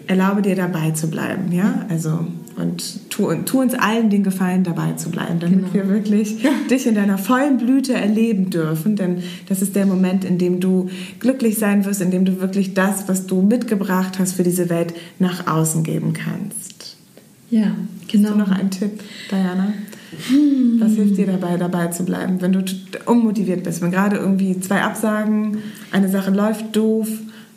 erlaube 0.06 0.42
dir 0.42 0.56
dabei 0.56 0.90
zu 0.90 1.08
bleiben, 1.08 1.52
ja, 1.52 1.86
also 1.88 2.26
und 2.56 3.10
tu, 3.10 3.32
tu 3.44 3.60
uns 3.60 3.74
allen 3.74 4.10
den 4.10 4.22
Gefallen 4.22 4.62
dabei 4.62 4.92
zu 4.92 5.10
bleiben, 5.10 5.40
damit 5.40 5.72
genau. 5.72 5.74
wir 5.74 5.88
wirklich 5.88 6.44
dich 6.70 6.86
in 6.86 6.94
deiner 6.94 7.16
vollen 7.18 7.56
Blüte 7.56 7.94
erleben 7.94 8.50
dürfen, 8.50 8.96
denn 8.96 9.22
das 9.48 9.62
ist 9.62 9.74
der 9.74 9.86
Moment, 9.86 10.24
in 10.24 10.38
dem 10.38 10.60
du 10.60 10.90
glücklich 11.18 11.58
sein 11.58 11.84
wirst, 11.84 12.02
in 12.02 12.10
dem 12.10 12.24
du 12.24 12.40
wirklich 12.40 12.74
das, 12.74 13.08
was 13.08 13.26
du 13.26 13.40
mitgebracht 13.42 14.18
hast 14.18 14.34
für 14.34 14.42
diese 14.42 14.68
Welt, 14.68 14.92
nach 15.18 15.46
außen 15.46 15.82
geben 15.82 16.12
kannst. 16.12 16.96
Ja, 17.50 17.74
genau. 18.08 18.30
Hast 18.30 18.34
du 18.34 18.38
noch 18.38 18.50
einen 18.50 18.70
Tipp, 18.70 19.00
Diana? 19.30 19.72
Was 20.78 20.92
hilft 20.92 21.16
dir 21.16 21.26
dabei, 21.26 21.56
dabei 21.56 21.88
zu 21.88 22.04
bleiben, 22.04 22.40
wenn 22.40 22.52
du 22.52 22.64
unmotiviert 23.06 23.64
bist? 23.64 23.82
Wenn 23.82 23.90
gerade 23.90 24.16
irgendwie 24.16 24.58
zwei 24.60 24.82
Absagen, 24.82 25.58
eine 25.90 26.08
Sache 26.08 26.30
läuft 26.30 26.76
doof, 26.76 27.08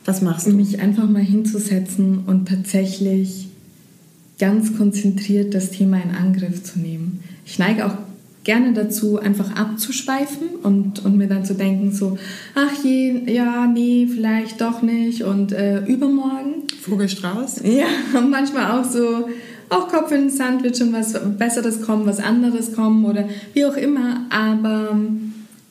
was 0.05 0.21
machst 0.21 0.47
du? 0.47 0.51
Mich 0.51 0.79
einfach 0.79 1.09
mal 1.09 1.21
hinzusetzen 1.21 2.23
und 2.25 2.47
tatsächlich 2.47 3.47
ganz 4.39 4.77
konzentriert 4.77 5.53
das 5.53 5.71
Thema 5.71 5.97
in 5.97 6.11
Angriff 6.11 6.63
zu 6.63 6.79
nehmen. 6.79 7.23
Ich 7.45 7.59
neige 7.59 7.85
auch 7.85 7.97
gerne 8.43 8.73
dazu, 8.73 9.19
einfach 9.19 9.55
abzuschweifen 9.55 10.49
und, 10.63 11.03
und 11.03 11.17
mir 11.17 11.27
dann 11.27 11.43
zu 11.43 11.55
denken, 11.55 11.91
so, 11.91 12.17
ach 12.53 12.71
je, 12.83 13.33
ja, 13.33 13.65
nee, 13.65 14.07
vielleicht 14.07 14.61
doch 14.61 14.81
nicht 14.81 15.23
und 15.23 15.51
äh, 15.51 15.83
übermorgen. 15.85 16.54
Vogelstrauß? 16.87 17.61
Ja, 17.63 17.87
manchmal 18.29 18.79
auch 18.79 18.85
so, 18.85 19.27
auch 19.69 19.87
Kopf 19.87 20.11
in 20.11 20.21
den 20.21 20.29
Sand 20.29 20.63
wird 20.63 20.77
schon 20.77 20.93
was 20.93 21.13
Besseres 21.37 21.81
kommen, 21.81 22.05
was 22.05 22.19
anderes 22.19 22.73
kommen 22.73 23.05
oder 23.05 23.27
wie 23.53 23.65
auch 23.65 23.75
immer. 23.75 24.25
Aber 24.29 24.97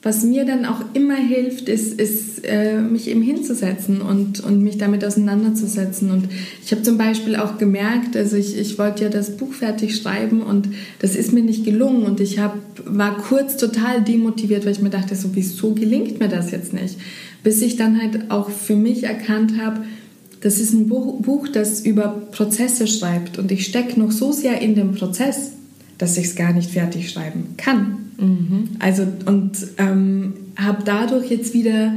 was 0.02 0.25
mir 0.25 0.44
dann 0.44 0.66
auch 0.66 0.80
immer 0.92 1.16
hilft, 1.16 1.68
ist, 1.68 1.99
ist 1.99 2.44
äh, 2.44 2.78
mich 2.78 3.09
eben 3.09 3.23
hinzusetzen 3.23 4.02
und, 4.02 4.40
und 4.40 4.62
mich 4.62 4.76
damit 4.76 5.04
auseinanderzusetzen. 5.04 6.11
Und 6.11 6.28
ich 6.62 6.73
habe 6.73 6.83
zum 6.83 6.99
Beispiel 6.99 7.37
auch 7.37 7.56
gemerkt, 7.56 8.16
also 8.16 8.37
ich, 8.37 8.59
ich 8.59 8.78
wollte 8.78 9.04
ja 9.04 9.09
das 9.09 9.37
Buch 9.37 9.54
fertig 9.54 9.97
schreiben 9.97 10.42
und 10.42 10.68
das 10.99 11.14
ist 11.14 11.33
mir 11.33 11.42
nicht 11.42 11.64
gelungen. 11.64 12.02
Und 12.02 12.21
ich 12.21 12.38
hab, 12.38 12.59
war 12.85 13.16
kurz 13.16 13.56
total 13.56 14.02
demotiviert, 14.02 14.66
weil 14.66 14.73
ich 14.73 14.83
mir 14.83 14.90
dachte, 14.90 15.14
so 15.14 15.30
wieso 15.33 15.73
gelingt 15.73 16.18
mir 16.18 16.28
das 16.28 16.50
jetzt 16.50 16.75
nicht? 16.75 16.99
Bis 17.42 17.62
ich 17.62 17.76
dann 17.76 18.00
halt 18.00 18.30
auch 18.30 18.50
für 18.50 18.76
mich 18.76 19.04
erkannt 19.04 19.54
habe, 19.59 19.85
das 20.44 20.60
ist 20.60 20.74
ein 20.74 20.88
Buch, 20.88 21.22
Buch, 21.22 21.48
das 21.48 21.80
über 21.80 22.08
Prozesse 22.30 22.86
schreibt 22.86 23.38
und 23.38 23.50
ich 23.50 23.64
stecke 23.64 23.98
noch 23.98 24.12
so 24.12 24.30
sehr 24.30 24.60
in 24.60 24.74
dem 24.74 24.92
Prozess, 24.92 25.52
dass 25.96 26.18
ich 26.18 26.26
es 26.26 26.36
gar 26.36 26.52
nicht 26.52 26.70
fertig 26.70 27.10
schreiben 27.10 27.54
kann. 27.56 28.10
Mhm. 28.18 28.68
Also 28.78 29.06
und 29.24 29.52
ähm, 29.78 30.34
habe 30.56 30.82
dadurch 30.84 31.30
jetzt 31.30 31.54
wieder 31.54 31.94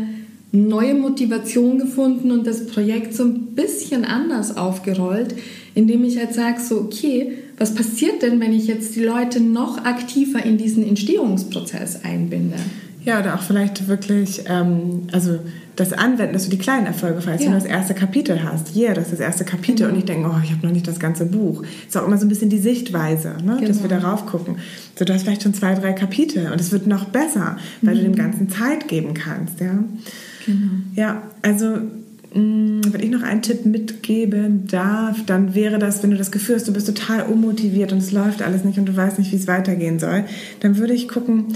neue 0.54 0.94
Motivation 0.94 1.78
gefunden 1.78 2.32
und 2.32 2.48
das 2.48 2.68
Projekt 2.68 3.14
so 3.14 3.26
ein 3.26 3.48
bisschen 3.48 4.06
anders 4.06 4.56
aufgerollt, 4.56 5.36
indem 5.76 6.06
ich 6.06 6.18
halt 6.18 6.34
sage, 6.34 6.62
so, 6.62 6.80
okay, 6.80 7.34
was 7.58 7.76
passiert 7.76 8.22
denn, 8.22 8.40
wenn 8.40 8.54
ich 8.54 8.68
jetzt 8.68 8.96
die 8.96 9.04
Leute 9.04 9.42
noch 9.42 9.84
aktiver 9.84 10.46
in 10.46 10.58
diesen 10.58 10.88
Entstehungsprozess 10.88 12.06
einbinde? 12.06 12.56
Ja, 13.08 13.22
oder 13.22 13.36
auch 13.36 13.42
vielleicht 13.42 13.88
wirklich, 13.88 14.44
ähm, 14.50 15.04
also 15.14 15.40
das 15.78 15.94
Anwenden, 15.94 16.34
dass 16.34 16.44
du 16.44 16.50
die 16.50 16.58
kleinen 16.58 16.88
Erfolge 16.88 17.22
feierst, 17.22 17.42
ja. 17.42 17.50
wenn 17.50 17.58
du 17.58 17.64
das 17.64 17.72
erste 17.72 17.94
Kapitel 17.94 18.44
hast. 18.44 18.76
Yeah, 18.76 18.94
das 18.94 19.06
ist 19.06 19.14
das 19.14 19.20
erste 19.22 19.46
Kapitel 19.46 19.84
genau. 19.84 19.94
und 19.94 20.00
ich 20.00 20.04
denke, 20.04 20.30
oh, 20.30 20.36
ich 20.44 20.52
habe 20.52 20.68
noch 20.68 20.74
nicht 20.74 20.90
das 20.90 21.00
ganze 21.00 21.26
Buch. 21.26 21.64
Ist 21.88 21.96
auch 21.96 22.06
immer 22.06 22.18
so 22.18 22.26
ein 22.26 22.30
bisschen 22.30 22.50
die 22.50 22.60
Sichtweise, 22.60 23.30
ne? 23.30 23.56
Genau. 23.56 23.66
dass 23.66 23.82
wir 23.82 23.88
darauf 23.88 24.26
gucken. 24.26 24.58
So, 25.00 25.06
du 25.06 25.14
hast 25.14 25.24
vielleicht 25.24 25.44
schon 25.44 25.54
zwei, 25.54 25.74
drei 25.76 25.94
Kapitel 25.94 26.52
und 26.52 26.60
es 26.60 26.74
wird 26.74 26.86
noch 26.86 27.06
besser, 27.06 27.56
weil 27.82 27.96
mhm. 27.96 28.00
du 28.00 28.04
dem 28.04 28.16
Ganzen 28.18 28.50
Zeit 28.50 28.90
geben 28.90 29.14
kannst. 29.14 29.62
Ja, 29.62 29.82
genau. 30.46 30.72
ja 30.96 31.22
also 31.44 31.78
mm, 32.34 32.82
wenn 32.92 33.00
ich 33.00 33.10
noch 33.10 33.24
einen 33.24 33.42
Tipp 33.42 33.66
mitgeben 33.66 34.68
darf, 34.68 35.26
dann 35.26 35.56
wäre 35.56 35.80
das, 35.80 36.04
wenn 36.04 36.12
du 36.12 36.18
das 36.18 36.34
Gefühl 36.34 36.56
hast, 36.56 36.68
du 36.68 36.74
bist 36.74 36.88
total 36.88 37.22
unmotiviert 37.22 37.94
und 37.94 38.00
es 38.00 38.12
läuft 38.12 38.42
alles 38.42 38.66
nicht 38.66 38.78
und 38.80 38.86
du 38.86 38.98
weißt 38.98 39.18
nicht, 39.18 39.32
wie 39.32 39.38
es 39.38 39.48
weitergehen 39.48 39.98
soll, 39.98 40.26
dann 40.60 40.76
würde 40.76 40.94
ich 40.94 41.08
gucken, 41.08 41.56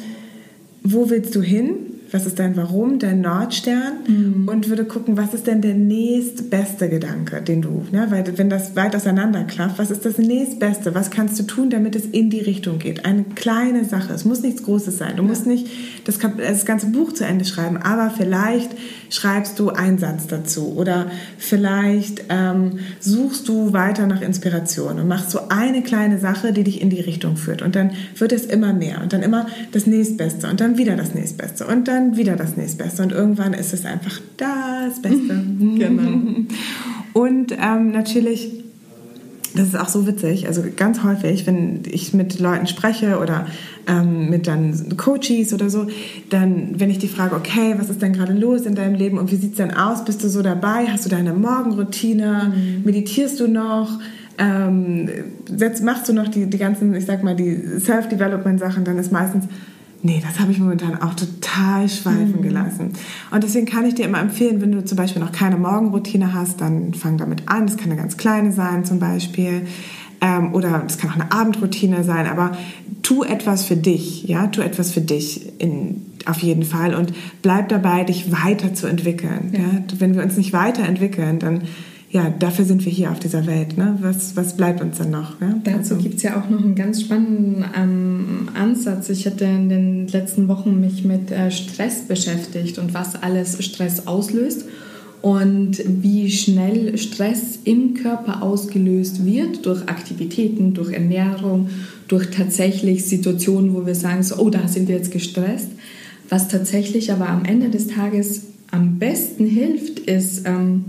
wo 0.84 1.10
willst 1.10 1.36
du 1.36 1.42
hin? 1.42 1.92
was 2.12 2.26
ist 2.26 2.40
dein 2.40 2.58
Warum, 2.58 3.00
dein 3.00 3.22
Nordstern 3.22 3.94
mhm. 4.08 4.48
und 4.48 4.70
würde 4.70 4.86
gucken, 4.86 5.18
was 5.18 5.34
ist 5.34 5.48
denn 5.48 5.62
der 5.62 5.74
nächstbeste 5.74 6.90
Gedanke, 6.90 7.42
den 7.42 7.62
du, 7.62 7.86
ne, 7.92 8.08
weil 8.10 8.38
wenn 8.38 8.50
das 8.50 8.76
weit 8.76 8.96
auseinander 8.96 9.44
klafft, 9.46 9.80
was 9.80 9.92
ist 9.92 10.06
das 10.06 10.18
nächstbeste, 10.18 10.94
was 10.94 11.10
kannst 11.10 11.40
du 11.40 11.44
tun, 11.44 11.70
damit 11.70 11.96
es 11.96 12.06
in 12.06 12.30
die 12.30 12.42
Richtung 12.42 12.80
geht? 12.80 13.06
Eine 13.06 13.24
kleine 13.24 13.86
Sache, 13.86 14.14
es 14.14 14.26
muss 14.26 14.42
nichts 14.42 14.64
Großes 14.64 14.98
sein, 14.98 15.16
du 15.16 15.24
ja. 15.24 15.30
musst 15.30 15.48
nicht 15.48 15.68
das, 16.06 16.20
das 16.38 16.66
ganze 16.66 16.88
Buch 16.88 17.14
zu 17.14 17.26
Ende 17.26 17.46
schreiben, 17.46 17.78
aber 17.78 18.10
vielleicht 18.10 18.72
schreibst 19.12 19.60
du 19.60 19.70
einen 19.70 20.00
Satz 20.00 20.26
dazu? 20.26 20.74
Oder 20.76 21.12
vielleicht 21.38 22.24
ähm, 22.30 22.80
suchst 23.00 23.48
du 23.48 23.74
weiter 23.74 24.08
nach 24.08 24.22
Inspiration 24.22 25.00
und 25.00 25.08
machst 25.08 25.30
so 25.30 25.50
eine 25.50 25.84
kleine 25.84 26.18
Sache, 26.18 26.54
die 26.54 26.64
dich 26.64 26.82
in 26.82 26.90
die 26.90 27.02
Richtung 27.02 27.38
führt. 27.38 27.62
Und 27.62 27.76
dann 27.76 27.92
wird 28.18 28.32
es 28.32 28.46
immer 28.46 28.74
mehr. 28.74 29.02
Und 29.04 29.14
dann 29.14 29.22
immer 29.22 29.46
das 29.72 29.86
nächstbeste. 29.86 30.50
Und 30.50 30.60
dann 30.62 30.80
wieder 30.80 30.96
das 30.96 31.14
nächstbeste. 31.14 31.68
Und 31.68 31.88
dann 31.88 32.18
wieder 32.18 32.36
das 32.36 32.58
nächstbeste. 32.58 33.04
Und 33.04 33.12
irgendwann 33.12 33.54
ist 33.54 33.74
es 33.74 33.86
einfach 33.86 34.20
das 34.38 35.02
Beste. 35.02 35.44
genau. 35.60 36.46
Und 37.14 37.52
ähm, 37.52 37.92
natürlich, 37.92 38.64
das 39.56 39.68
ist 39.68 39.80
auch 39.80 39.90
so 39.90 40.08
witzig, 40.08 40.48
also 40.48 40.64
ganz 40.76 41.04
häufig, 41.04 41.46
wenn 41.48 41.82
ich 41.86 42.14
mit 42.14 42.40
Leuten 42.40 42.68
spreche 42.68 43.20
oder 43.20 43.48
ähm, 43.88 44.30
mit 44.30 44.48
dann 44.48 44.98
Coaches 44.98 45.54
oder 45.54 45.70
so, 45.70 45.88
dann, 46.30 46.80
wenn 46.80 46.90
ich 46.90 47.00
die 47.00 47.08
frage, 47.08 47.36
okay, 47.36 47.76
was 47.78 47.90
ist 47.90 48.02
denn 48.02 48.14
gerade 48.14 48.34
los 48.34 48.62
in 48.62 48.76
deinem 48.76 48.96
Leben 48.96 49.18
und 49.18 49.32
wie 49.32 49.36
sieht 49.36 49.52
es 49.52 49.58
denn 49.58 49.74
aus? 49.74 50.06
Bist 50.06 50.24
du 50.24 50.30
so 50.30 50.42
dabei? 50.42 50.88
Hast 50.88 51.06
du 51.06 51.10
deine 51.10 51.34
Morgenroutine? 51.34 52.54
Mhm. 52.56 52.84
Meditierst 52.86 53.40
du 53.40 53.48
noch? 53.48 54.00
Ähm, 54.38 55.10
setzt, 55.46 55.84
machst 55.84 56.08
du 56.08 56.14
noch 56.14 56.28
die, 56.28 56.50
die 56.50 56.58
ganzen, 56.58 56.96
ich 56.96 57.06
sag 57.06 57.24
mal, 57.24 57.36
die 57.36 57.80
Self-Development-Sachen, 57.80 58.86
dann 58.86 58.98
ist 58.98 59.12
meistens, 59.12 59.46
Nee, 60.04 60.22
das 60.26 60.40
habe 60.40 60.52
ich 60.52 60.58
momentan 60.58 61.00
auch 61.02 61.14
total 61.14 61.88
schweifen 61.88 62.38
mhm. 62.38 62.42
gelassen. 62.42 62.94
Und 63.30 63.44
deswegen 63.44 63.68
kann 63.68 63.86
ich 63.86 63.96
dir 63.96 64.06
immer 64.06 64.20
empfehlen, 64.20 64.62
wenn 64.62 64.72
du 64.72 64.84
zum 64.84 64.98
Beispiel 64.98 65.22
noch 65.22 65.32
keine 65.32 65.58
Morgenroutine 65.58 66.34
hast, 66.34 66.62
dann 66.62 66.94
fang 66.94 67.18
damit 67.18 67.48
an. 67.48 67.68
Das 67.68 67.78
kann 67.78 67.92
eine 67.92 68.02
ganz 68.02 68.18
kleine 68.18 68.52
sein 68.52 68.84
zum 68.84 69.00
Beispiel. 69.00 69.68
Ähm, 70.20 70.54
oder 70.54 70.84
es 70.88 70.98
kann 70.98 71.12
auch 71.12 71.16
eine 71.16 71.32
Abendroutine 71.32 72.04
sein. 72.04 72.26
Aber 72.26 72.58
tu 73.04 73.24
etwas 73.24 73.66
für 73.66 73.76
dich. 73.76 74.24
Ja, 74.24 74.48
tu 74.48 74.62
etwas 74.62 74.92
für 74.92 75.02
dich 75.02 75.60
in, 75.60 76.06
auf 76.26 76.40
jeden 76.40 76.64
Fall. 76.64 76.96
Und 76.96 77.14
bleib 77.44 77.70
dabei, 77.70 78.04
dich 78.04 78.32
weiterzuentwickeln. 78.32 79.52
Ja. 79.54 79.60
ja. 79.60 79.84
Wenn 80.00 80.16
wir 80.16 80.24
uns 80.24 80.36
nicht 80.36 80.52
weiterentwickeln, 80.52 81.38
dann 81.38 81.62
ja, 82.12 82.30
dafür 82.30 82.66
sind 82.66 82.84
wir 82.84 82.92
hier 82.92 83.10
auf 83.10 83.20
dieser 83.20 83.48
Welt. 83.48 83.78
Ne? 83.78 83.98
Was, 84.02 84.36
was 84.36 84.58
bleibt 84.58 84.82
uns 84.82 84.98
dann 84.98 85.12
noch? 85.12 85.40
Ja? 85.40 85.56
Dazu 85.64 85.94
also. 85.94 85.98
gibt 85.98 86.16
es 86.16 86.24
ja 86.24 86.42
auch 86.42 86.50
noch 86.50 86.62
einen 86.62 86.76
ganz 86.76 87.02
spannenden 87.02 87.66
ähm, 87.76 88.50
Ansatz. 88.54 89.10
Ich 89.10 89.26
hatte 89.26 89.46
in 89.46 89.70
den 89.70 90.08
letzten 90.10 90.50
Wochen 90.50 90.82
mich 90.82 91.06
mit 91.06 91.32
äh, 91.32 91.52
Stress 91.52 92.02
beschäftigt 92.02 92.80
und 92.80 92.94
was 92.94 93.22
alles 93.22 93.64
Stress 93.64 94.08
auslöst 94.08 94.66
und 95.22 95.82
wie 95.86 96.30
schnell 96.30 96.98
Stress 96.98 97.60
im 97.64 97.94
Körper 97.94 98.44
ausgelöst 98.44 99.24
wird 99.24 99.66
durch 99.66 99.84
Aktivitäten, 99.84 100.74
durch 100.74 100.92
Ernährung, 100.92 101.70
durch 102.10 102.30
tatsächlich 102.30 103.06
Situationen, 103.06 103.74
wo 103.74 103.86
wir 103.86 103.96
sagen, 103.96 104.22
so, 104.24 104.36
oh, 104.36 104.50
da 104.50 104.68
sind 104.68 104.90
wir 104.90 104.96
jetzt 104.96 105.12
gestresst. 105.12 105.70
Was 106.28 106.50
tatsächlich 106.50 107.14
aber 107.14 107.30
am 107.30 107.46
Ende 107.46 107.70
des 107.70 107.88
Tages 107.88 108.48
am 108.72 109.00
besten 109.00 109.46
hilft, 109.46 110.00
ist, 110.00 110.46
ähm, 110.46 110.84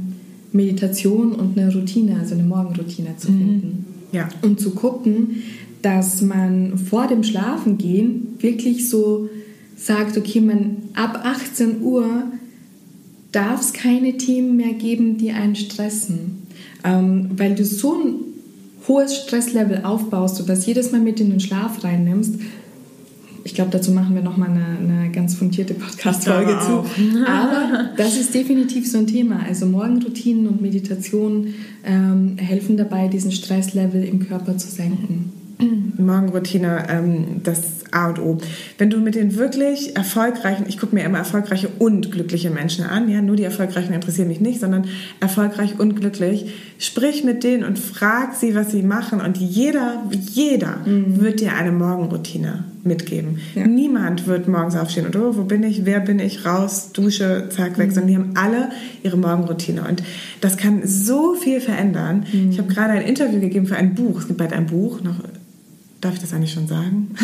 Meditation 0.52 1.32
und 1.32 1.58
eine 1.58 1.72
Routine, 1.72 2.18
also 2.18 2.34
eine 2.34 2.44
Morgenroutine 2.44 3.16
zu 3.16 3.32
mhm. 3.32 3.38
finden. 3.38 3.86
Ja. 4.12 4.28
Und 4.42 4.60
zu 4.60 4.70
gucken, 4.70 5.42
dass 5.80 6.22
man 6.22 6.78
vor 6.78 7.06
dem 7.06 7.24
Schlafengehen 7.24 8.36
wirklich 8.38 8.88
so 8.88 9.28
sagt, 9.76 10.16
okay, 10.16 10.40
man 10.40 10.76
ab 10.94 11.20
18 11.24 11.82
Uhr 11.82 12.24
darf 13.32 13.60
es 13.60 13.72
keine 13.72 14.16
Themen 14.18 14.56
mehr 14.56 14.74
geben, 14.74 15.18
die 15.18 15.32
einen 15.32 15.56
stressen. 15.56 16.42
Ähm, 16.84 17.30
weil 17.36 17.54
du 17.54 17.64
so 17.64 17.94
ein 17.94 18.14
hohes 18.86 19.16
Stresslevel 19.16 19.84
aufbaust 19.84 20.40
und 20.40 20.48
das 20.48 20.66
jedes 20.66 20.92
Mal 20.92 21.00
mit 21.00 21.20
in 21.20 21.30
den 21.30 21.40
Schlaf 21.40 21.82
reinnimmst, 21.82 22.34
ich 23.44 23.54
glaube, 23.54 23.70
dazu 23.70 23.90
machen 23.92 24.14
wir 24.14 24.22
nochmal 24.22 24.50
eine, 24.50 24.78
eine 24.78 25.10
ganz 25.10 25.34
fundierte 25.34 25.74
Podcast-Folge 25.74 26.58
zu. 26.60 26.84
Aber 27.26 27.90
das 27.96 28.16
ist 28.16 28.34
definitiv 28.34 28.90
so 28.90 28.98
ein 28.98 29.06
Thema. 29.06 29.40
Also 29.46 29.66
Morgenroutinen 29.66 30.46
und 30.46 30.62
Meditation 30.62 31.54
ähm, 31.84 32.36
helfen 32.38 32.76
dabei, 32.76 33.08
diesen 33.08 33.32
Stresslevel 33.32 34.04
im 34.04 34.26
Körper 34.26 34.56
zu 34.56 34.68
senken. 34.68 35.32
Morgenroutine, 35.98 36.86
ähm, 36.88 37.40
das 37.42 37.84
A 37.92 38.08
und 38.08 38.18
O. 38.18 38.38
Wenn 38.78 38.90
du 38.90 38.98
mit 38.98 39.14
den 39.14 39.36
wirklich 39.36 39.96
erfolgreichen, 39.96 40.64
ich 40.66 40.78
gucke 40.78 40.94
mir 40.94 41.04
immer 41.04 41.18
erfolgreiche 41.18 41.68
und 41.78 42.10
glückliche 42.10 42.50
Menschen 42.50 42.84
an, 42.84 43.08
ja, 43.08 43.22
nur 43.22 43.36
die 43.36 43.44
erfolgreichen 43.44 43.92
interessieren 43.92 44.28
mich 44.28 44.40
nicht, 44.40 44.60
sondern 44.60 44.86
erfolgreich 45.20 45.78
und 45.78 45.94
glücklich, 45.94 46.46
sprich 46.78 47.22
mit 47.22 47.44
denen 47.44 47.64
und 47.64 47.78
frag 47.78 48.34
sie, 48.34 48.54
was 48.54 48.72
sie 48.72 48.82
machen 48.82 49.20
und 49.20 49.38
jeder, 49.38 50.02
jeder 50.32 50.78
mhm. 50.84 51.20
wird 51.20 51.40
dir 51.40 51.54
eine 51.54 51.70
Morgenroutine 51.70 52.64
mitgeben. 52.84 53.38
Ja. 53.54 53.66
Niemand 53.66 54.26
wird 54.26 54.48
morgens 54.48 54.76
aufstehen 54.76 55.06
und 55.06 55.14
oh, 55.16 55.36
wo 55.36 55.44
bin 55.44 55.62
ich, 55.62 55.84
wer 55.84 56.00
bin 56.00 56.18
ich, 56.18 56.44
raus, 56.44 56.90
Dusche, 56.92 57.48
zack, 57.50 57.78
weg, 57.78 57.88
mhm. 57.88 57.92
sondern 57.92 58.08
die 58.08 58.16
haben 58.16 58.30
alle 58.34 58.70
ihre 59.02 59.16
Morgenroutine 59.16 59.84
und 59.88 60.02
das 60.40 60.56
kann 60.56 60.80
so 60.84 61.34
viel 61.34 61.60
verändern. 61.60 62.26
Mhm. 62.32 62.50
Ich 62.50 62.58
habe 62.58 62.72
gerade 62.72 62.92
ein 62.94 63.02
Interview 63.02 63.40
gegeben 63.40 63.66
für 63.66 63.76
ein 63.76 63.94
Buch, 63.94 64.20
es 64.20 64.26
gibt 64.26 64.38
bald 64.38 64.52
ein 64.52 64.66
Buch, 64.66 65.00
noch 65.02 65.16
Darf 66.02 66.14
ich 66.14 66.20
das 66.20 66.34
eigentlich 66.34 66.52
schon 66.52 66.66
sagen? 66.66 67.14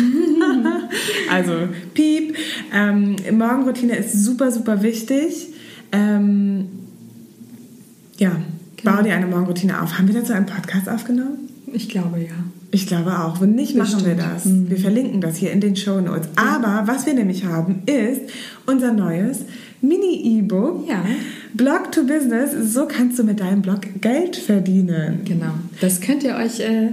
also, 1.29 1.67
piep. 1.93 2.33
Ähm, 2.73 3.17
Morgenroutine 3.33 3.97
ist 3.97 4.23
super, 4.23 4.51
super 4.51 4.81
wichtig. 4.81 5.49
Ähm, 5.91 6.69
ja, 8.17 8.37
genau. 8.77 8.95
bau 8.95 9.03
dir 9.03 9.15
eine 9.15 9.27
Morgenroutine 9.27 9.81
auf. 9.81 9.97
Haben 9.97 10.07
wir 10.07 10.15
dazu 10.15 10.31
einen 10.31 10.45
Podcast 10.45 10.87
aufgenommen? 10.87 11.49
Ich 11.73 11.89
glaube 11.89 12.19
ja. 12.19 12.35
Ich 12.71 12.87
glaube 12.87 13.19
auch. 13.19 13.41
Wenn 13.41 13.55
nicht, 13.55 13.75
machen 13.75 14.05
wir 14.05 14.15
das. 14.15 14.45
Mhm. 14.45 14.69
Wir 14.69 14.77
verlinken 14.77 15.21
das 15.21 15.37
hier 15.37 15.51
in 15.51 15.61
den 15.61 15.75
Show 15.75 15.99
Notes. 16.01 16.29
Aber 16.35 16.83
was 16.85 17.05
wir 17.05 17.13
nämlich 17.13 17.45
haben, 17.45 17.83
ist 17.85 18.21
unser 18.65 18.93
neues 18.93 19.39
Mini-E-Book. 19.81 20.87
Ja. 20.87 21.03
Blog 21.53 21.91
to 21.91 22.03
Business. 22.03 22.73
So 22.73 22.85
kannst 22.85 23.17
du 23.17 23.23
mit 23.23 23.39
deinem 23.39 23.61
Blog 23.61 23.81
Geld 24.01 24.35
verdienen. 24.35 25.21
Genau. 25.25 25.53
Das 25.81 26.01
könnt 26.01 26.23
ihr 26.23 26.35
euch. 26.35 26.59
Äh 26.59 26.91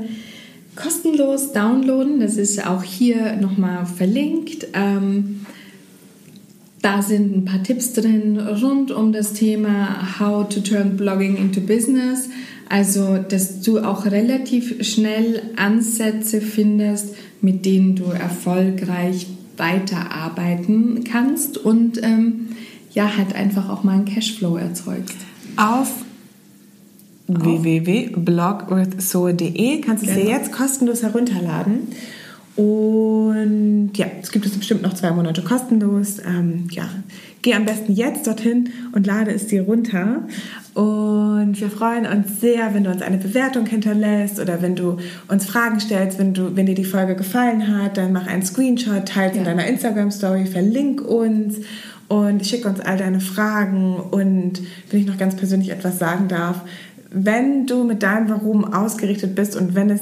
kostenlos 0.77 1.53
downloaden. 1.53 2.21
Das 2.21 2.37
ist 2.37 2.65
auch 2.65 2.83
hier 2.83 3.37
nochmal 3.37 3.87
verlinkt. 3.87 4.69
Ähm, 4.75 5.47
da 6.83 7.03
sind 7.03 7.37
ein 7.37 7.45
paar 7.45 7.63
Tipps 7.63 7.95
drin 7.95 8.39
rund 8.39 8.93
um 8.93 9.13
das 9.13 9.33
Thema 9.33 10.21
How 10.21 10.49
to 10.49 10.61
Turn 10.61 10.97
Blogging 10.97 11.37
into 11.37 11.61
Business. 11.61 12.29
Also, 12.69 13.19
dass 13.19 13.61
du 13.61 13.79
auch 13.81 14.07
relativ 14.07 14.85
schnell 14.85 15.43
Ansätze 15.57 16.41
findest, 16.41 17.15
mit 17.41 17.65
denen 17.65 17.95
du 17.95 18.07
erfolgreich 18.07 19.29
weiterarbeiten 19.57 21.05
kannst 21.05 21.59
und 21.59 22.03
ähm, 22.03 22.49
ja, 22.93 23.17
halt 23.17 23.33
einfach 23.35 23.69
auch 23.69 23.85
mal 23.85 23.93
einen 23.93 24.05
Cashflow 24.05 24.57
erzeugst. 24.57 25.15
Auf 25.57 25.93
www.blogwithsoul.de 27.29 29.81
kannst 29.81 30.05
du 30.05 30.09
es 30.09 30.15
genau. 30.15 30.27
dir 30.27 30.33
jetzt 30.33 30.53
kostenlos 30.53 31.03
herunterladen. 31.03 31.89
Und 32.57 33.93
ja, 33.97 34.07
es 34.23 34.31
gibt 34.33 34.47
es 34.47 34.57
bestimmt 34.57 34.81
noch 34.83 34.95
zwei 34.95 35.11
Monate 35.11 35.43
kostenlos. 35.43 36.19
Ähm, 36.27 36.69
ja, 36.71 36.89
geh 37.47 37.55
am 37.55 37.65
besten 37.65 37.93
jetzt 37.93 38.27
dorthin 38.27 38.71
und 38.91 39.07
lade 39.07 39.31
es 39.31 39.47
dir 39.47 39.63
runter. 39.63 40.25
Und 40.75 41.61
wir 41.61 41.71
freuen 41.71 42.05
uns 42.05 42.41
sehr, 42.41 42.75
wenn 42.75 42.83
du 42.83 42.91
uns 42.91 43.03
eine 43.03 43.19
Bewertung 43.19 43.67
hinterlässt 43.67 44.41
oder 44.41 44.63
wenn 44.63 44.75
du 44.75 44.97
uns 45.29 45.47
Fragen 45.47 45.79
stellst, 45.79 46.19
wenn, 46.19 46.35
du, 46.35 46.57
wenn 46.57 46.67
dir 46.67 46.75
die 46.75 46.85
Folge 46.85 47.15
gefallen 47.15 47.69
hat, 47.69 47.99
dann 47.99 48.13
mach 48.13 48.27
einen 48.27 48.43
Screenshot, 48.43 49.07
teile 49.07 49.35
ja. 49.35 49.39
in 49.39 49.45
deiner 49.45 49.65
Instagram-Story, 49.65 50.47
verlink 50.47 51.01
uns 51.01 51.59
und 52.09 52.45
schick 52.45 52.67
uns 52.67 52.81
all 52.81 52.97
deine 52.97 53.21
Fragen. 53.21 53.95
Und 53.95 54.61
wenn 54.91 55.01
ich 55.01 55.07
noch 55.07 55.17
ganz 55.17 55.37
persönlich 55.37 55.71
etwas 55.71 56.01
sagen 56.01 56.27
darf, 56.27 56.63
wenn 57.13 57.69
du 57.69 57.85
mit 57.85 58.03
deinem 58.03 58.29
Warum 58.29 58.65
ausgerichtet 58.65 59.37
bist 59.37 59.55
und 59.55 59.77
wenn 59.77 59.91
es 59.91 60.01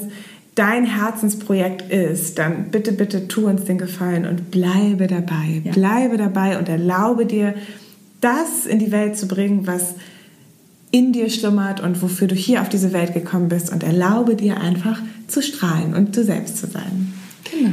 dein 0.55 0.85
Herzensprojekt 0.85 1.91
ist, 1.91 2.39
dann 2.39 2.71
bitte, 2.71 2.93
bitte 2.93 3.27
tu 3.27 3.47
uns 3.47 3.65
den 3.65 3.77
Gefallen 3.77 4.25
und 4.25 4.51
bleibe 4.51 5.07
dabei. 5.07 5.61
Ja. 5.63 5.73
Bleibe 5.73 6.17
dabei 6.17 6.57
und 6.57 6.69
erlaube 6.69 7.25
dir, 7.25 7.53
das 8.21 8.65
in 8.65 8.79
die 8.79 8.91
Welt 8.91 9.17
zu 9.17 9.27
bringen, 9.27 9.67
was 9.67 9.95
in 10.91 11.11
dir 11.11 11.29
schlummert 11.29 11.81
und 11.81 12.01
wofür 12.01 12.27
du 12.27 12.35
hier 12.35 12.61
auf 12.61 12.69
diese 12.69 12.93
Welt 12.93 13.13
gekommen 13.13 13.49
bist 13.49 13.71
und 13.71 13.83
erlaube 13.83 14.35
dir 14.35 14.61
einfach 14.61 15.01
zu 15.27 15.41
strahlen 15.41 15.93
und 15.93 16.15
du 16.15 16.23
selbst 16.23 16.57
zu 16.57 16.67
sein. 16.67 17.13
Genau. 17.51 17.71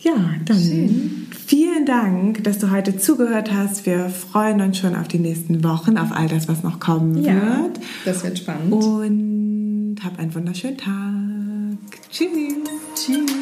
Ja, 0.00 0.14
dann 0.44 0.58
Schön. 0.60 1.26
vielen 1.46 1.84
Dank, 1.84 2.44
dass 2.44 2.58
du 2.58 2.70
heute 2.70 2.96
zugehört 2.96 3.52
hast. 3.52 3.84
Wir 3.84 4.08
freuen 4.08 4.60
uns 4.60 4.78
schon 4.78 4.94
auf 4.94 5.08
die 5.08 5.18
nächsten 5.18 5.64
Wochen, 5.64 5.98
auf 5.98 6.12
all 6.12 6.28
das, 6.28 6.46
was 6.46 6.62
noch 6.62 6.78
kommen 6.78 7.24
ja, 7.24 7.34
wird. 7.34 7.80
Das 8.04 8.22
wird 8.22 8.38
spannend. 8.38 8.72
Und 8.72 9.96
hab 10.04 10.18
einen 10.20 10.32
wunderschönen 10.32 10.78
Tag. 10.78 11.37
Tschüss. 12.10 12.68
Tschüss. 12.94 13.37